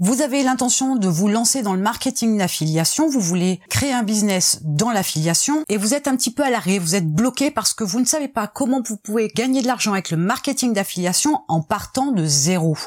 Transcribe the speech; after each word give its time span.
Vous 0.00 0.22
avez 0.22 0.44
l'intention 0.44 0.94
de 0.94 1.08
vous 1.08 1.26
lancer 1.26 1.62
dans 1.62 1.74
le 1.74 1.80
marketing 1.80 2.38
d'affiliation, 2.38 3.08
vous 3.08 3.18
voulez 3.18 3.58
créer 3.68 3.92
un 3.92 4.04
business 4.04 4.60
dans 4.62 4.92
l'affiliation 4.92 5.64
et 5.68 5.76
vous 5.76 5.92
êtes 5.92 6.06
un 6.06 6.14
petit 6.14 6.30
peu 6.32 6.44
à 6.44 6.50
l'arrêt, 6.50 6.78
vous 6.78 6.94
êtes 6.94 7.12
bloqué 7.12 7.50
parce 7.50 7.74
que 7.74 7.82
vous 7.82 7.98
ne 7.98 8.04
savez 8.04 8.28
pas 8.28 8.46
comment 8.46 8.80
vous 8.80 8.96
pouvez 8.96 9.26
gagner 9.34 9.60
de 9.60 9.66
l'argent 9.66 9.94
avec 9.94 10.12
le 10.12 10.16
marketing 10.16 10.72
d'affiliation 10.72 11.42
en 11.48 11.62
partant 11.62 12.12
de 12.12 12.24
zéro. 12.24 12.78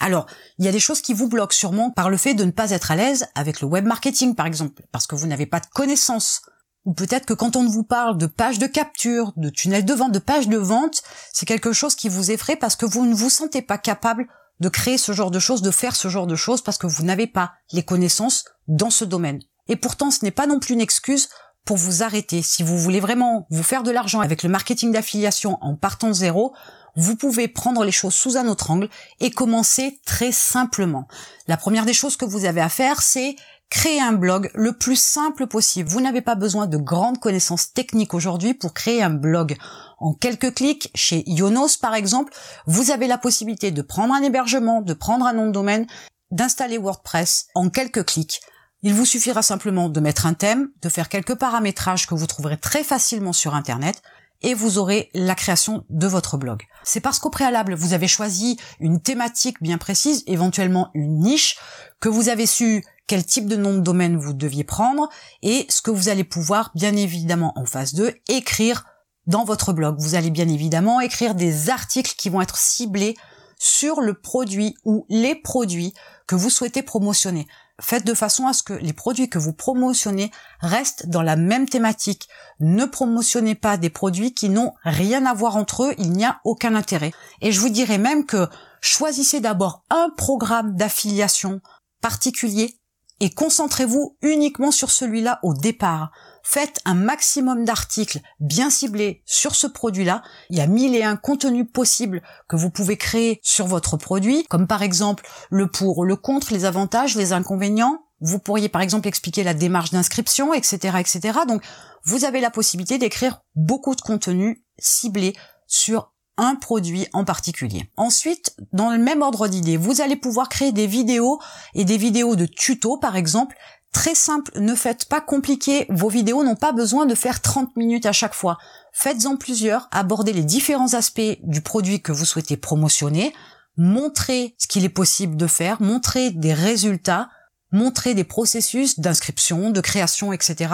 Alors, 0.00 0.26
il 0.58 0.66
y 0.66 0.68
a 0.68 0.72
des 0.72 0.80
choses 0.80 1.00
qui 1.00 1.14
vous 1.14 1.28
bloquent 1.28 1.54
sûrement 1.54 1.90
par 1.92 2.10
le 2.10 2.18
fait 2.18 2.34
de 2.34 2.44
ne 2.44 2.50
pas 2.50 2.72
être 2.72 2.90
à 2.90 2.96
l'aise 2.96 3.26
avec 3.34 3.62
le 3.62 3.66
web 3.66 3.86
marketing 3.86 4.34
par 4.34 4.44
exemple, 4.44 4.82
parce 4.92 5.06
que 5.06 5.16
vous 5.16 5.26
n'avez 5.26 5.46
pas 5.46 5.60
de 5.60 5.66
connaissances. 5.72 6.42
Ou 6.84 6.92
peut-être 6.92 7.24
que 7.24 7.34
quand 7.34 7.56
on 7.56 7.66
vous 7.66 7.84
parle 7.84 8.18
de 8.18 8.26
pages 8.26 8.58
de 8.58 8.66
capture, 8.66 9.32
de 9.36 9.48
tunnels 9.48 9.86
de 9.86 9.94
vente, 9.94 10.12
de 10.12 10.18
pages 10.18 10.48
de 10.48 10.58
vente, 10.58 11.02
c'est 11.32 11.46
quelque 11.46 11.72
chose 11.72 11.94
qui 11.94 12.10
vous 12.10 12.30
effraie 12.30 12.56
parce 12.56 12.76
que 12.76 12.84
vous 12.84 13.06
ne 13.06 13.14
vous 13.14 13.30
sentez 13.30 13.62
pas 13.62 13.78
capable 13.78 14.26
de 14.60 14.68
créer 14.68 14.98
ce 14.98 15.12
genre 15.12 15.30
de 15.30 15.38
choses, 15.38 15.62
de 15.62 15.70
faire 15.70 15.96
ce 15.96 16.08
genre 16.08 16.26
de 16.26 16.36
choses 16.36 16.62
parce 16.62 16.78
que 16.78 16.86
vous 16.86 17.02
n'avez 17.02 17.26
pas 17.26 17.52
les 17.72 17.82
connaissances 17.82 18.44
dans 18.68 18.90
ce 18.90 19.04
domaine. 19.04 19.40
Et 19.68 19.76
pourtant, 19.76 20.10
ce 20.10 20.24
n'est 20.24 20.30
pas 20.30 20.46
non 20.46 20.58
plus 20.58 20.74
une 20.74 20.80
excuse 20.80 21.28
pour 21.64 21.76
vous 21.76 22.02
arrêter. 22.02 22.42
Si 22.42 22.62
vous 22.62 22.78
voulez 22.78 23.00
vraiment 23.00 23.46
vous 23.50 23.62
faire 23.62 23.82
de 23.82 23.90
l'argent 23.90 24.20
avec 24.20 24.42
le 24.42 24.48
marketing 24.48 24.92
d'affiliation 24.92 25.58
en 25.60 25.76
partant 25.76 26.12
zéro, 26.12 26.54
vous 26.96 27.16
pouvez 27.16 27.48
prendre 27.48 27.84
les 27.84 27.92
choses 27.92 28.14
sous 28.14 28.36
un 28.36 28.48
autre 28.48 28.70
angle 28.70 28.88
et 29.20 29.30
commencer 29.30 30.00
très 30.04 30.32
simplement. 30.32 31.06
La 31.46 31.56
première 31.56 31.84
des 31.84 31.94
choses 31.94 32.16
que 32.16 32.24
vous 32.24 32.44
avez 32.44 32.60
à 32.60 32.68
faire, 32.68 33.02
c'est 33.02 33.36
créer 33.70 34.00
un 34.00 34.12
blog 34.12 34.50
le 34.54 34.72
plus 34.72 35.00
simple 35.00 35.46
possible. 35.46 35.88
Vous 35.88 36.00
n'avez 36.00 36.20
pas 36.20 36.34
besoin 36.34 36.66
de 36.66 36.76
grandes 36.76 37.20
connaissances 37.20 37.72
techniques 37.72 38.14
aujourd'hui 38.14 38.52
pour 38.52 38.74
créer 38.74 39.02
un 39.02 39.10
blog. 39.10 39.56
En 39.98 40.12
quelques 40.12 40.54
clics, 40.54 40.90
chez 40.94 41.22
Yonos 41.30 41.76
par 41.80 41.94
exemple, 41.94 42.32
vous 42.66 42.90
avez 42.90 43.06
la 43.06 43.16
possibilité 43.16 43.70
de 43.70 43.82
prendre 43.82 44.12
un 44.12 44.22
hébergement, 44.22 44.82
de 44.82 44.92
prendre 44.92 45.24
un 45.24 45.32
nom 45.32 45.46
de 45.46 45.52
domaine, 45.52 45.86
d'installer 46.30 46.78
WordPress 46.78 47.46
en 47.54 47.70
quelques 47.70 48.04
clics. 48.04 48.40
Il 48.82 48.94
vous 48.94 49.04
suffira 49.04 49.42
simplement 49.42 49.88
de 49.88 50.00
mettre 50.00 50.26
un 50.26 50.34
thème, 50.34 50.70
de 50.82 50.88
faire 50.88 51.08
quelques 51.08 51.34
paramétrages 51.34 52.06
que 52.06 52.14
vous 52.14 52.26
trouverez 52.26 52.56
très 52.56 52.82
facilement 52.82 53.32
sur 53.32 53.54
Internet, 53.54 54.02
et 54.42 54.54
vous 54.54 54.78
aurez 54.78 55.10
la 55.14 55.34
création 55.34 55.84
de 55.90 56.06
votre 56.06 56.36
blog. 56.36 56.62
C'est 56.82 57.00
parce 57.00 57.18
qu'au 57.18 57.30
préalable, 57.30 57.74
vous 57.74 57.92
avez 57.92 58.08
choisi 58.08 58.58
une 58.78 59.00
thématique 59.00 59.62
bien 59.62 59.78
précise, 59.78 60.22
éventuellement 60.26 60.90
une 60.94 61.18
niche, 61.18 61.58
que 62.00 62.08
vous 62.08 62.28
avez 62.28 62.46
su 62.46 62.84
quel 63.06 63.24
type 63.24 63.46
de 63.46 63.56
nom 63.56 63.74
de 63.74 63.80
domaine 63.80 64.16
vous 64.16 64.32
deviez 64.32 64.64
prendre 64.64 65.08
et 65.42 65.66
ce 65.68 65.82
que 65.82 65.90
vous 65.90 66.08
allez 66.08 66.24
pouvoir, 66.24 66.70
bien 66.74 66.94
évidemment, 66.96 67.52
en 67.56 67.64
phase 67.64 67.92
2, 67.94 68.14
écrire 68.28 68.84
dans 69.26 69.44
votre 69.44 69.72
blog. 69.72 69.96
Vous 69.98 70.14
allez 70.14 70.30
bien 70.30 70.48
évidemment 70.48 71.00
écrire 71.00 71.34
des 71.34 71.70
articles 71.70 72.14
qui 72.16 72.28
vont 72.28 72.40
être 72.40 72.56
ciblés 72.56 73.16
sur 73.58 74.00
le 74.00 74.14
produit 74.14 74.74
ou 74.84 75.06
les 75.08 75.34
produits 75.34 75.92
que 76.26 76.34
vous 76.34 76.50
souhaitez 76.50 76.82
promotionner. 76.82 77.46
Faites 77.80 78.06
de 78.06 78.14
façon 78.14 78.46
à 78.46 78.52
ce 78.52 78.62
que 78.62 78.74
les 78.74 78.92
produits 78.92 79.28
que 79.28 79.38
vous 79.38 79.52
promotionnez 79.52 80.30
restent 80.60 81.06
dans 81.06 81.22
la 81.22 81.36
même 81.36 81.68
thématique. 81.68 82.28
Ne 82.60 82.84
promotionnez 82.84 83.54
pas 83.54 83.76
des 83.76 83.90
produits 83.90 84.34
qui 84.34 84.48
n'ont 84.50 84.72
rien 84.84 85.26
à 85.26 85.34
voir 85.34 85.56
entre 85.56 85.84
eux, 85.84 85.94
il 85.98 86.12
n'y 86.12 86.24
a 86.24 86.40
aucun 86.44 86.74
intérêt. 86.74 87.12
Et 87.40 87.52
je 87.52 87.60
vous 87.60 87.70
dirais 87.70 87.98
même 87.98 88.26
que 88.26 88.48
choisissez 88.80 89.40
d'abord 89.40 89.84
un 89.90 90.10
programme 90.16 90.76
d'affiliation 90.76 91.60
particulier 92.00 92.76
et 93.20 93.30
concentrez-vous 93.30 94.16
uniquement 94.22 94.70
sur 94.70 94.90
celui-là 94.90 95.38
au 95.42 95.54
départ. 95.54 96.10
Faites 96.52 96.80
un 96.84 96.94
maximum 96.94 97.64
d'articles 97.64 98.18
bien 98.40 98.70
ciblés 98.70 99.22
sur 99.24 99.54
ce 99.54 99.68
produit-là. 99.68 100.24
Il 100.48 100.58
y 100.58 100.60
a 100.60 100.66
mille 100.66 100.96
et 100.96 101.04
un 101.04 101.14
contenus 101.14 101.64
possibles 101.72 102.22
que 102.48 102.56
vous 102.56 102.70
pouvez 102.70 102.96
créer 102.96 103.38
sur 103.40 103.68
votre 103.68 103.96
produit, 103.96 104.44
comme 104.48 104.66
par 104.66 104.82
exemple 104.82 105.24
le 105.48 105.68
pour, 105.68 106.04
le 106.04 106.16
contre, 106.16 106.52
les 106.52 106.64
avantages, 106.64 107.14
les 107.14 107.32
inconvénients. 107.32 108.02
Vous 108.20 108.40
pourriez 108.40 108.68
par 108.68 108.82
exemple 108.82 109.06
expliquer 109.06 109.44
la 109.44 109.54
démarche 109.54 109.92
d'inscription, 109.92 110.52
etc., 110.52 110.98
etc. 110.98 111.38
Donc, 111.46 111.62
vous 112.02 112.24
avez 112.24 112.40
la 112.40 112.50
possibilité 112.50 112.98
d'écrire 112.98 113.42
beaucoup 113.54 113.94
de 113.94 114.00
contenus 114.00 114.58
ciblés 114.76 115.36
sur 115.68 116.12
un 116.36 116.56
produit 116.56 117.06
en 117.12 117.24
particulier. 117.24 117.92
Ensuite, 117.96 118.56
dans 118.72 118.90
le 118.90 118.98
même 118.98 119.22
ordre 119.22 119.46
d'idée, 119.46 119.76
vous 119.76 120.00
allez 120.00 120.16
pouvoir 120.16 120.48
créer 120.48 120.72
des 120.72 120.86
vidéos 120.86 121.38
et 121.74 121.84
des 121.84 121.98
vidéos 121.98 122.34
de 122.34 122.46
tutos 122.46 122.96
par 122.96 123.14
exemple. 123.14 123.56
Très 123.92 124.14
simple, 124.14 124.52
ne 124.58 124.74
faites 124.74 125.06
pas 125.06 125.20
compliqué, 125.20 125.86
vos 125.88 126.08
vidéos 126.08 126.44
n'ont 126.44 126.54
pas 126.54 126.72
besoin 126.72 127.06
de 127.06 127.14
faire 127.14 127.40
30 127.40 127.76
minutes 127.76 128.06
à 128.06 128.12
chaque 128.12 128.34
fois. 128.34 128.56
Faites-en 128.92 129.36
plusieurs, 129.36 129.88
abordez 129.90 130.32
les 130.32 130.44
différents 130.44 130.94
aspects 130.94 131.38
du 131.42 131.60
produit 131.60 132.00
que 132.00 132.12
vous 132.12 132.24
souhaitez 132.24 132.56
promotionner, 132.56 133.34
montrez 133.76 134.54
ce 134.58 134.68
qu'il 134.68 134.84
est 134.84 134.88
possible 134.88 135.36
de 135.36 135.46
faire, 135.48 135.82
montrez 135.82 136.30
des 136.30 136.54
résultats, 136.54 137.30
montrez 137.72 138.14
des 138.14 138.24
processus 138.24 139.00
d'inscription, 139.00 139.70
de 139.70 139.80
création, 139.80 140.32
etc., 140.32 140.72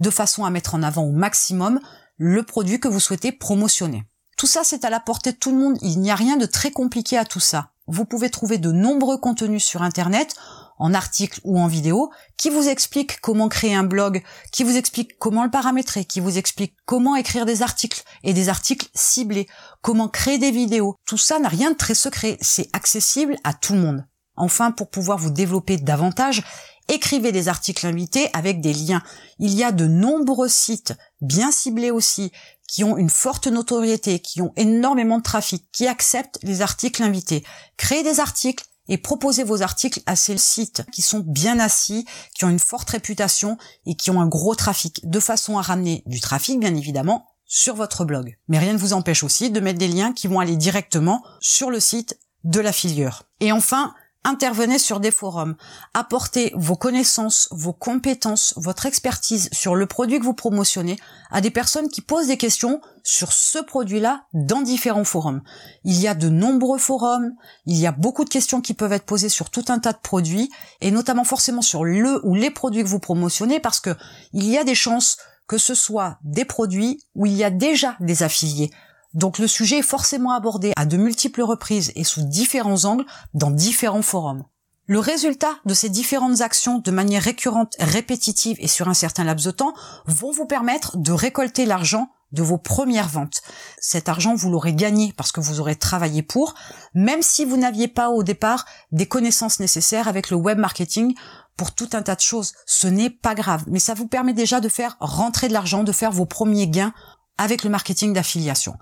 de 0.00 0.10
façon 0.10 0.44
à 0.44 0.50
mettre 0.50 0.74
en 0.74 0.82
avant 0.82 1.04
au 1.04 1.12
maximum 1.12 1.80
le 2.18 2.42
produit 2.42 2.80
que 2.80 2.88
vous 2.88 3.00
souhaitez 3.00 3.30
promotionner. 3.30 4.04
Tout 4.36 4.46
ça, 4.46 4.62
c'est 4.64 4.84
à 4.84 4.90
la 4.90 5.00
portée 5.00 5.32
de 5.32 5.36
tout 5.36 5.50
le 5.50 5.58
monde. 5.58 5.78
Il 5.82 6.00
n'y 6.00 6.10
a 6.10 6.14
rien 6.14 6.36
de 6.36 6.46
très 6.46 6.70
compliqué 6.70 7.16
à 7.16 7.24
tout 7.24 7.40
ça. 7.40 7.70
Vous 7.86 8.04
pouvez 8.04 8.30
trouver 8.30 8.58
de 8.58 8.72
nombreux 8.72 9.18
contenus 9.18 9.64
sur 9.64 9.82
Internet, 9.82 10.34
en 10.78 10.94
articles 10.94 11.40
ou 11.44 11.58
en 11.58 11.66
vidéo, 11.66 12.10
qui 12.36 12.50
vous 12.50 12.68
expliquent 12.68 13.20
comment 13.20 13.48
créer 13.48 13.74
un 13.74 13.84
blog, 13.84 14.22
qui 14.52 14.64
vous 14.64 14.76
expliquent 14.76 15.18
comment 15.18 15.44
le 15.44 15.50
paramétrer, 15.50 16.04
qui 16.04 16.20
vous 16.20 16.38
expliquent 16.38 16.76
comment 16.84 17.16
écrire 17.16 17.46
des 17.46 17.62
articles 17.62 18.02
et 18.22 18.32
des 18.32 18.48
articles 18.48 18.88
ciblés, 18.94 19.46
comment 19.82 20.08
créer 20.08 20.38
des 20.38 20.50
vidéos. 20.50 20.96
Tout 21.06 21.18
ça 21.18 21.38
n'a 21.38 21.48
rien 21.48 21.70
de 21.70 21.76
très 21.76 21.94
secret. 21.94 22.36
C'est 22.40 22.68
accessible 22.72 23.36
à 23.44 23.54
tout 23.54 23.72
le 23.72 23.80
monde. 23.80 24.04
Enfin, 24.36 24.70
pour 24.70 24.90
pouvoir 24.90 25.18
vous 25.18 25.30
développer 25.30 25.78
davantage, 25.78 26.42
écrivez 26.88 27.32
des 27.32 27.48
articles 27.48 27.86
invités 27.86 28.28
avec 28.34 28.60
des 28.60 28.74
liens. 28.74 29.02
Il 29.38 29.54
y 29.54 29.64
a 29.64 29.72
de 29.72 29.86
nombreux 29.86 30.48
sites 30.48 30.94
bien 31.20 31.50
ciblés 31.50 31.90
aussi 31.90 32.32
qui 32.68 32.84
ont 32.84 32.96
une 32.96 33.10
forte 33.10 33.46
notoriété, 33.46 34.18
qui 34.18 34.42
ont 34.42 34.52
énormément 34.56 35.18
de 35.18 35.22
trafic, 35.22 35.66
qui 35.72 35.86
acceptent 35.86 36.38
les 36.42 36.62
articles 36.62 37.02
invités. 37.02 37.44
Créez 37.76 38.02
des 38.02 38.20
articles 38.20 38.64
et 38.88 38.98
proposez 38.98 39.44
vos 39.44 39.62
articles 39.62 40.00
à 40.06 40.16
ces 40.16 40.36
sites 40.38 40.84
qui 40.92 41.02
sont 41.02 41.22
bien 41.26 41.58
assis, 41.58 42.06
qui 42.34 42.44
ont 42.44 42.50
une 42.50 42.58
forte 42.58 42.90
réputation 42.90 43.58
et 43.86 43.96
qui 43.96 44.10
ont 44.10 44.20
un 44.20 44.28
gros 44.28 44.54
trafic, 44.54 45.08
de 45.08 45.20
façon 45.20 45.58
à 45.58 45.62
ramener 45.62 46.02
du 46.06 46.20
trafic, 46.20 46.58
bien 46.60 46.74
évidemment, 46.74 47.26
sur 47.44 47.74
votre 47.74 48.04
blog. 48.04 48.36
Mais 48.48 48.58
rien 48.58 48.72
ne 48.72 48.78
vous 48.78 48.92
empêche 48.92 49.22
aussi 49.22 49.50
de 49.50 49.60
mettre 49.60 49.78
des 49.78 49.88
liens 49.88 50.12
qui 50.12 50.26
vont 50.26 50.40
aller 50.40 50.56
directement 50.56 51.22
sur 51.40 51.70
le 51.70 51.80
site 51.80 52.18
de 52.44 52.60
la 52.60 52.72
filière. 52.72 53.24
Et 53.40 53.52
enfin, 53.52 53.94
intervenez 54.26 54.78
sur 54.78 54.98
des 54.98 55.12
forums, 55.12 55.54
apportez 55.94 56.52
vos 56.56 56.74
connaissances, 56.76 57.48
vos 57.52 57.72
compétences, 57.72 58.54
votre 58.56 58.84
expertise 58.84 59.48
sur 59.52 59.76
le 59.76 59.86
produit 59.86 60.18
que 60.18 60.24
vous 60.24 60.34
promotionnez 60.34 60.98
à 61.30 61.40
des 61.40 61.50
personnes 61.50 61.88
qui 61.88 62.00
posent 62.00 62.26
des 62.26 62.36
questions 62.36 62.80
sur 63.04 63.32
ce 63.32 63.58
produit-là 63.58 64.24
dans 64.34 64.62
différents 64.62 65.04
forums. 65.04 65.42
Il 65.84 65.98
y 65.98 66.08
a 66.08 66.14
de 66.14 66.28
nombreux 66.28 66.78
forums, 66.78 67.34
il 67.66 67.76
y 67.76 67.86
a 67.86 67.92
beaucoup 67.92 68.24
de 68.24 68.30
questions 68.30 68.60
qui 68.60 68.74
peuvent 68.74 68.92
être 68.92 69.06
posées 69.06 69.28
sur 69.28 69.48
tout 69.48 69.64
un 69.68 69.78
tas 69.78 69.92
de 69.92 69.98
produits 70.02 70.50
et 70.80 70.90
notamment 70.90 71.24
forcément 71.24 71.62
sur 71.62 71.84
le 71.84 72.20
ou 72.26 72.34
les 72.34 72.50
produits 72.50 72.82
que 72.82 72.88
vous 72.88 72.98
promotionnez 72.98 73.60
parce 73.60 73.78
que 73.78 73.94
il 74.32 74.44
y 74.44 74.58
a 74.58 74.64
des 74.64 74.74
chances 74.74 75.18
que 75.46 75.58
ce 75.58 75.74
soit 75.74 76.18
des 76.24 76.44
produits 76.44 77.00
où 77.14 77.26
il 77.26 77.32
y 77.32 77.44
a 77.44 77.50
déjà 77.50 77.96
des 78.00 78.24
affiliés. 78.24 78.72
Donc 79.16 79.38
le 79.38 79.46
sujet 79.48 79.78
est 79.78 79.82
forcément 79.82 80.32
abordé 80.32 80.72
à 80.76 80.84
de 80.84 80.98
multiples 80.98 81.42
reprises 81.42 81.90
et 81.96 82.04
sous 82.04 82.22
différents 82.22 82.84
angles 82.84 83.06
dans 83.32 83.50
différents 83.50 84.02
forums. 84.02 84.44
Le 84.88 84.98
résultat 85.00 85.56
de 85.64 85.72
ces 85.74 85.88
différentes 85.88 86.42
actions 86.42 86.78
de 86.78 86.90
manière 86.90 87.22
récurrente, 87.22 87.74
répétitive 87.80 88.58
et 88.60 88.68
sur 88.68 88.88
un 88.88 88.94
certain 88.94 89.24
laps 89.24 89.44
de 89.44 89.50
temps 89.50 89.72
vont 90.06 90.30
vous 90.30 90.46
permettre 90.46 90.98
de 90.98 91.12
récolter 91.12 91.64
l'argent 91.64 92.10
de 92.32 92.42
vos 92.42 92.58
premières 92.58 93.08
ventes. 93.08 93.40
Cet 93.80 94.10
argent, 94.10 94.34
vous 94.34 94.50
l'aurez 94.50 94.74
gagné 94.74 95.14
parce 95.16 95.32
que 95.32 95.40
vous 95.40 95.60
aurez 95.60 95.76
travaillé 95.76 96.22
pour, 96.22 96.54
même 96.94 97.22
si 97.22 97.46
vous 97.46 97.56
n'aviez 97.56 97.88
pas 97.88 98.10
au 98.10 98.22
départ 98.22 98.66
des 98.92 99.06
connaissances 99.06 99.60
nécessaires 99.60 100.08
avec 100.08 100.28
le 100.28 100.36
web 100.36 100.58
marketing 100.58 101.14
pour 101.56 101.74
tout 101.74 101.88
un 101.94 102.02
tas 102.02 102.16
de 102.16 102.20
choses. 102.20 102.52
Ce 102.66 102.86
n'est 102.86 103.10
pas 103.10 103.34
grave, 103.34 103.64
mais 103.66 103.78
ça 103.78 103.94
vous 103.94 104.06
permet 104.06 104.34
déjà 104.34 104.60
de 104.60 104.68
faire 104.68 104.96
rentrer 105.00 105.48
de 105.48 105.54
l'argent, 105.54 105.84
de 105.84 105.92
faire 105.92 106.12
vos 106.12 106.26
premiers 106.26 106.68
gains 106.68 106.92
avec 107.38 107.64
le 107.64 107.70
marketing 107.70 108.12
d'affiliation. 108.12 108.76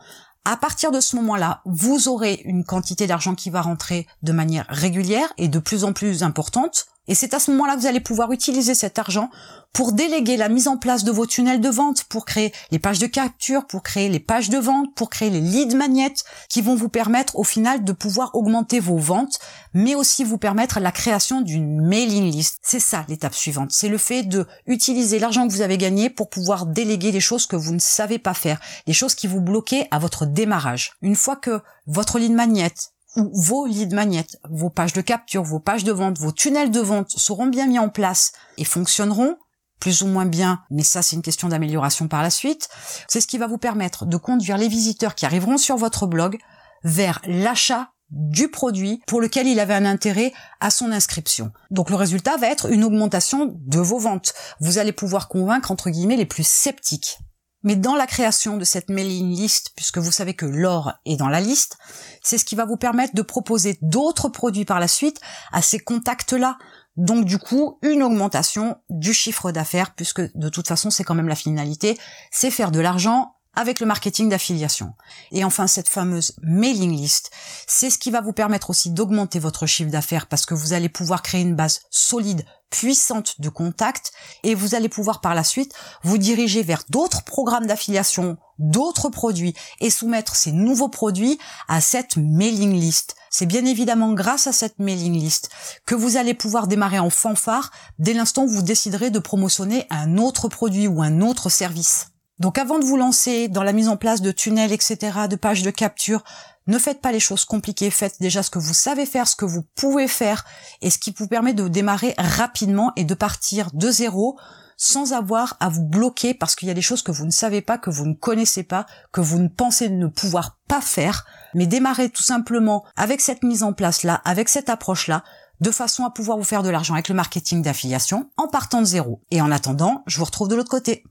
À 0.47 0.59
partir 0.59 0.91
de 0.91 1.01
ce 1.01 1.17
moment-là, 1.17 1.63
vous 1.65 2.09
aurez 2.09 2.43
une 2.45 2.65
quantité 2.65 3.07
d'argent 3.07 3.35
qui 3.35 3.49
va 3.49 3.63
rentrer 3.63 4.07
de 4.23 4.33
manière 4.33 4.67
régulière 4.69 5.33
et 5.39 5.49
de 5.49 5.59
plus 5.59 5.85
en 5.85 5.95
plus 5.95 6.23
importante. 6.23 6.87
Et 7.07 7.15
c'est 7.15 7.35
à 7.35 7.39
ce 7.39 7.51
moment-là 7.51 7.75
que 7.75 7.81
vous 7.81 7.87
allez 7.87 8.01
pouvoir 8.01 8.33
utiliser 8.33 8.75
cet 8.75 8.99
argent 8.99 9.31
pour 9.75 9.93
déléguer 9.93 10.37
la 10.37 10.49
mise 10.49 10.69
en 10.69 10.77
place 10.77 11.03
de 11.03 11.11
vos 11.11 11.27
tunnels 11.27 11.61
de 11.61 11.69
vente, 11.69 12.05
pour 12.05 12.25
créer 12.25 12.53
les 12.71 12.79
pages 12.79 13.01
de 13.01 13.09
capture, 13.09 13.67
pour 13.67 13.83
créer 13.83 14.09
les 14.09 14.21
pages 14.21 14.49
de 14.49 14.57
vente, 14.57 14.95
pour 14.95 15.11
créer 15.11 15.31
les 15.31 15.41
lead 15.41 15.75
magnets 15.75 16.15
qui 16.49 16.63
vont 16.63 16.77
vous 16.77 16.89
permettre 16.89 17.37
au 17.37 17.43
final 17.43 17.83
de 17.83 17.93
pouvoir 17.93 18.35
augmenter 18.37 18.79
vos 18.79 18.97
ventes, 18.97 19.41
mais 19.75 19.97
aussi 19.97 20.23
vous 20.23 20.39
permettre 20.39 20.79
la 20.79 20.93
création 20.93 21.41
d'une 21.41 21.85
mailing 21.85 22.31
list. 22.31 22.59
C'est 22.63 22.79
ça 22.79 23.05
l'étape 23.09 23.35
suivante. 23.35 23.73
C'est 23.73 23.89
le 23.89 23.99
fait 23.99 24.23
de 24.23 24.47
utiliser 24.67 25.19
l'argent 25.19 25.49
que 25.49 25.53
vous 25.53 25.63
avez 25.63 25.77
gagné 25.77 26.09
pour 26.09 26.31
pouvoir 26.31 26.67
déléguer 26.67 27.11
les 27.11 27.21
choses 27.21 27.47
que 27.47 27.57
vous 27.57 27.75
ne 27.75 27.81
savez 27.81 28.21
pas 28.21 28.35
faire, 28.35 28.61
les 28.87 28.93
choses 28.93 29.17
qui 29.17 29.27
vous 29.27 29.41
bloquaient 29.41 29.89
à 29.91 29.99
votre 29.99 30.25
démarrage. 30.25 30.93
Une 31.03 31.17
fois 31.17 31.35
que 31.35 31.61
votre 31.87 32.21
lead 32.21 32.33
magnet, 32.33 32.73
où 33.17 33.31
vos 33.35 33.67
lead 33.67 33.93
magnets, 33.93 34.27
vos 34.51 34.71
pages 34.71 34.93
de 34.93 35.01
capture, 35.01 35.43
vos 35.43 35.61
pages 35.61 35.85
de 35.85 35.93
vente, 35.93 36.19
vos 36.19 36.33
tunnels 36.33 36.71
de 36.71 36.81
vente 36.81 37.11
seront 37.11 37.47
bien 37.47 37.67
mis 37.67 37.79
en 37.79 37.89
place 37.89 38.33
et 38.59 38.65
fonctionneront 38.65 39.37
plus 39.81 40.03
ou 40.03 40.07
moins 40.07 40.25
bien, 40.25 40.63
mais 40.71 40.83
ça 40.83 41.03
c'est 41.03 41.17
une 41.17 41.23
question 41.23 41.49
d'amélioration 41.49 42.09
par 42.09 42.23
la 42.23 42.31
suite. 42.31 42.69
C'est 43.07 43.21
ce 43.21 43.27
qui 43.27 43.39
va 43.39 43.47
vous 43.47 43.59
permettre 43.59 44.07
de 44.07 44.17
conduire 44.17 44.57
les 44.57 44.69
visiteurs 44.69 45.15
qui 45.15 45.27
arriveront 45.27 45.59
sur 45.59 45.77
votre 45.77 46.07
blog 46.07 46.39
vers 46.85 47.21
l'achat 47.27 47.91
du 48.11 48.49
produit 48.49 49.03
pour 49.07 49.21
lequel 49.21 49.47
il 49.47 49.61
avait 49.61 49.75
un 49.75 49.85
intérêt 49.85 50.33
à 50.61 50.71
son 50.71 50.93
inscription. 50.93 51.53
Donc 51.71 51.91
le 51.91 51.97
résultat 51.97 52.37
va 52.37 52.49
être 52.49 52.71
une 52.71 52.85
augmentation 52.85 53.55
de 53.55 53.79
vos 53.79 53.99
ventes. 53.99 54.35
Vous 54.61 54.79
allez 54.79 54.93
pouvoir 54.93 55.29
convaincre 55.29 55.71
entre 55.71 55.91
guillemets 55.91 56.17
les 56.17 56.27
plus 56.27 56.47
sceptiques. 56.47 57.19
Mais 57.65 57.77
dans 57.77 57.97
la 57.97 58.07
création 58.07 58.57
de 58.57 58.65
cette 58.65 58.91
mailing 58.91 59.35
list, 59.35 59.73
puisque 59.75 59.99
vous 59.99 60.13
savez 60.13 60.35
que 60.35 60.47
l'or 60.47 60.93
est 61.07 61.17
dans 61.17 61.29
la 61.29 61.41
liste, 61.41 61.79
c'est 62.23 62.39
ce 62.39 62.45
qui 62.45 62.55
va 62.55 62.67
vous 62.67 62.77
permettre 62.77 63.15
de 63.15 63.23
proposer 63.23 63.79
d'autres 63.83 64.29
produits 64.29 64.65
par 64.65 64.79
la 64.79 64.89
suite 64.89 65.21
à 65.51 65.63
ces 65.63 65.79
contacts-là. 65.79 66.59
Donc 66.97 67.25
du 67.25 67.39
coup, 67.39 67.79
une 67.83 68.03
augmentation 68.03 68.77
du 68.91 69.13
chiffre 69.13 69.51
d'affaires, 69.51 69.95
puisque 69.95 70.21
de 70.37 70.49
toute 70.49 70.69
façon, 70.69 70.91
c'est 70.91 71.03
quand 71.03 71.15
même 71.15 71.29
la 71.29 71.35
finalité, 71.35 71.99
c'est 72.31 72.51
faire 72.51 72.71
de 72.71 72.81
l'argent 72.81 73.34
avec 73.57 73.81
le 73.81 73.87
marketing 73.87 74.29
d'affiliation. 74.29 74.95
Et 75.33 75.45
enfin, 75.45 75.67
cette 75.67 75.89
fameuse 75.89 76.35
mailing 76.43 76.97
list, 76.97 77.31
c'est 77.67 77.91
ce 77.91 77.99
qui 77.99 78.11
va 78.11 78.21
vous 78.21 78.33
permettre 78.33 78.71
aussi 78.71 78.91
d'augmenter 78.91 79.39
votre 79.39 79.67
chiffre 79.67 79.91
d'affaires 79.91 80.27
parce 80.27 80.47
que 80.47 80.55
vous 80.55 80.73
allez 80.73 80.89
pouvoir 80.89 81.23
créer 81.23 81.43
une 81.43 81.57
base 81.57 81.81
solide, 81.91 82.45
puissante 82.71 83.41
de 83.41 83.49
contacts 83.49 84.13
et 84.43 84.55
vous 84.55 84.75
allez 84.75 84.89
pouvoir 84.89 85.21
par 85.21 85.35
la 85.35 85.45
suite 85.45 85.73
vous 86.03 86.19
diriger 86.19 86.63
vers 86.63 86.83
d'autres 86.91 87.23
programmes 87.23 87.67
d'affiliation, 87.67 88.37
d'autres 88.59 89.11
produits 89.11 89.55
et 89.81 89.91
soumettre 89.91 90.35
ces 90.35 90.51
nouveaux 90.51 90.89
produits 90.89 91.39
à 91.69 91.81
cette 91.81 92.17
mailing 92.17 92.73
list. 92.73 93.15
C'est 93.31 93.47
bien 93.47 93.65
évidemment 93.65 94.13
grâce 94.13 94.47
à 94.47 94.53
cette 94.53 94.79
mailing 94.79 95.15
list 95.15 95.51
que 95.87 95.95
vous 95.95 96.17
allez 96.17 96.35
pouvoir 96.35 96.67
démarrer 96.67 96.99
en 96.99 97.11
fanfare 97.11 97.71
dès 97.99 98.13
l'instant 98.13 98.45
où 98.45 98.49
vous 98.49 98.63
déciderez 98.63 99.11
de 99.11 99.19
promotionner 99.19 99.87
un 99.91 100.19
autre 100.19 100.49
produit 100.49 100.89
ou 100.89 101.03
un 101.03 101.21
autre 101.21 101.51
service. 101.51 102.14
Donc 102.39 102.59
avant 102.59 102.79
de 102.79 102.85
vous 102.85 102.97
lancer 102.97 103.49
dans 103.49 103.63
la 103.63 103.73
mise 103.73 103.89
en 103.89 103.97
place 103.97 104.21
de 104.21 104.33
tunnels, 104.33 104.73
etc., 104.73 104.99
de 105.31 105.37
pages 105.37 105.63
de 105.63 105.71
capture, 105.71 106.25
ne 106.67 106.79
faites 106.79 107.01
pas 107.01 107.13
les 107.13 107.21
choses 107.21 107.45
compliquées, 107.45 107.91
faites 107.91 108.21
déjà 108.21 108.43
ce 108.43 108.51
que 108.51 108.59
vous 108.59 108.75
savez 108.75 109.07
faire, 109.07 109.29
ce 109.29 109.37
que 109.37 109.45
vous 109.45 109.63
pouvez 109.75 110.09
faire, 110.09 110.45
et 110.81 110.91
ce 110.91 110.99
qui 110.99 111.15
vous 111.17 111.29
permet 111.29 111.55
de 111.55 111.69
démarrer 111.69 112.15
rapidement 112.19 112.93
et 112.97 113.05
de 113.05 113.15
partir 113.15 113.71
de 113.73 113.91
zéro 113.91 114.39
sans 114.77 115.13
avoir 115.13 115.57
à 115.61 115.69
vous 115.69 115.85
bloquer 115.85 116.35
parce 116.35 116.57
qu'il 116.57 116.69
y 116.69 116.71
a 116.71 116.75
des 116.75 116.83
choses 116.83 117.03
que 117.03 117.13
vous 117.13 117.27
ne 117.27 117.31
savez 117.31 117.61
pas, 117.61 117.79
que 117.79 117.91
vous 117.91 118.07
ne 118.07 118.15
connaissez 118.15 118.65
pas, 118.65 118.87
que 119.13 119.21
vous 119.21 119.39
ne 119.39 119.49
pensez 119.49 119.89
ne 119.89 120.09
pouvoir 120.09 120.59
pas 120.67 120.81
faire, 120.81 121.25
mais 121.55 121.67
démarrer 121.67 122.11
tout 122.11 122.25
simplement 122.25 122.85
avec 122.97 123.21
cette 123.21 123.45
mise 123.45 123.63
en 123.63 123.73
place-là, 123.73 124.21
avec 124.25 124.49
cette 124.49 124.69
approche-là, 124.69 125.23
de 125.61 125.71
façon 125.71 126.05
à 126.05 126.11
pouvoir 126.11 126.37
vous 126.37 126.45
faire 126.45 126.65
de 126.65 126.71
l'argent 126.71 126.95
avec 126.95 127.09
le 127.09 127.15
marketing 127.15 127.63
d'affiliation 127.63 128.31
en 128.37 128.49
partant 128.49 128.81
de 128.81 128.87
zéro. 128.87 129.23
Et 129.31 129.41
en 129.41 129.53
attendant, 129.53 130.03
je 130.07 130.19
vous 130.19 130.25
retrouve 130.25 130.49
de 130.49 130.57
l'autre 130.57 130.71
côté. 130.71 131.05